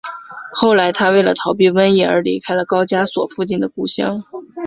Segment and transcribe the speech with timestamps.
[0.53, 4.19] 后来他为了逃避瘟疫而离开了高加索附近的故乡。